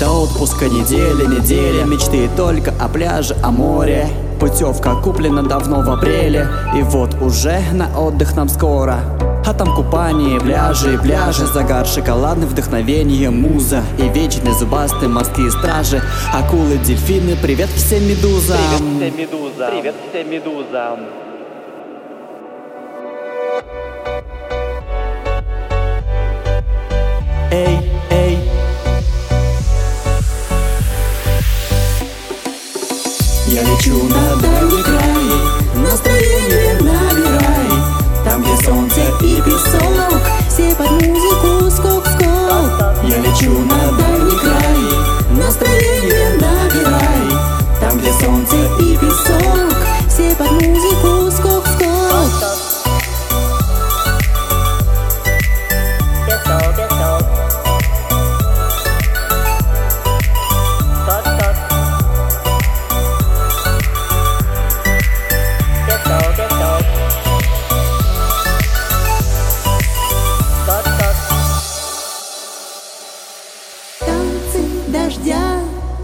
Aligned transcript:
отпуска 0.00 0.66
неделя, 0.68 1.26
неделя 1.26 1.84
Мечты 1.84 2.28
только 2.36 2.72
о 2.80 2.88
пляже, 2.88 3.36
о 3.42 3.50
море. 3.50 4.08
Путевка 4.40 4.94
куплена 4.96 5.42
давно 5.42 5.82
в 5.82 5.90
апреле. 5.90 6.48
И 6.76 6.82
вот 6.82 7.14
уже 7.20 7.60
на 7.72 7.88
отдых 7.98 8.34
нам 8.34 8.48
скоро. 8.48 9.00
А 9.44 9.54
там 9.54 9.74
купание, 9.74 10.40
пляжи, 10.40 10.98
пляжи. 10.98 11.46
Загар, 11.46 11.86
шоколадный, 11.86 12.46
вдохновение, 12.46 13.30
муза. 13.30 13.82
И 13.98 14.08
вечные 14.08 14.54
зубастые 14.54 15.08
морские 15.08 15.50
стражи. 15.50 16.02
Акулы, 16.32 16.78
дельфины, 16.78 17.36
привет 17.40 17.68
всем 17.70 18.02
медузам. 18.08 18.58
Привет 18.98 19.00
всем 19.00 19.18
медузам. 19.18 19.70
Привет 19.70 19.94
всем 20.10 20.30
медузам. 20.30 21.00
Эй, 27.50 27.91
Я 33.52 33.62
лечу 33.64 34.04
на 34.04 34.36
дальний 34.36 34.82
край. 34.82 35.84
Настроение 35.84 36.72
набирай. 36.80 37.68
Там, 38.24 38.40
где 38.40 38.56
солнце 38.64 39.02
и 39.20 39.42
песок 39.42 40.22
Все 40.48 40.74
под 40.74 40.90
музыку 40.90 41.70
скок-скок. 41.70 42.96
Я 43.04 43.18
лечу 43.18 43.50
на 43.58 43.81
дождя 74.92 75.60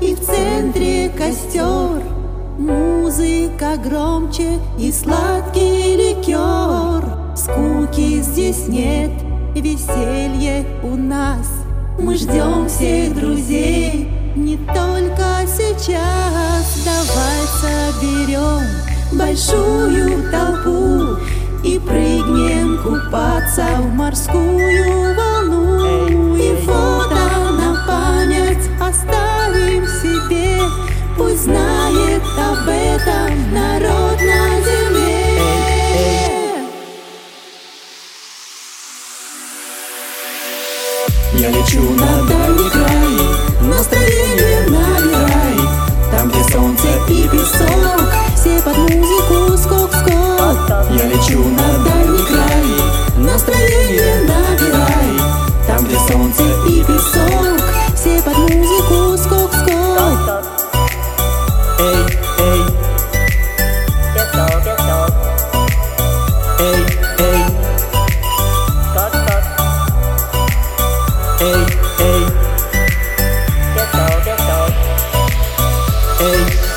и 0.00 0.14
в 0.14 0.20
центре 0.20 1.10
костер. 1.10 2.02
Музыка 2.58 3.76
громче 3.76 4.58
и 4.78 4.90
сладкий 4.90 5.96
ликер. 5.96 7.04
Скуки 7.36 8.20
здесь 8.22 8.66
нет, 8.68 9.10
веселье 9.54 10.66
у 10.82 10.96
нас. 10.96 11.46
Мы 11.98 12.16
ждем 12.16 12.68
всех 12.68 13.14
друзей 13.14 14.08
не 14.34 14.56
только 14.56 15.46
сейчас. 15.46 16.84
Давай 16.84 17.40
соберем 17.60 18.62
большую 19.12 20.30
толпу 20.30 21.20
И 21.64 21.78
прыгнем 21.78 22.78
купаться 22.82 23.66
в 23.80 23.92
морскую 23.94 24.99
лечу 41.60 41.82
на 41.94 42.22
дальний 42.26 42.70
край 42.70 43.68
Настроение 43.68 44.66
набирай 44.68 45.56
Там, 46.10 46.28
где 46.28 46.42
солнце 46.52 46.88
и 47.08 47.28
песок 47.28 48.12
Все 48.34 48.60
под 48.62 48.76
музыку 48.76 49.56
скок-скок. 49.58 50.70
Я 50.90 51.06
лечу 51.06 51.44
на 51.44 51.69
hey 71.40 71.52
hey 71.98 72.20
tiếp 73.74 73.86
rồi. 73.92 74.20
tiếp 74.24 74.36
tục 74.48 74.70
hey 76.18 76.69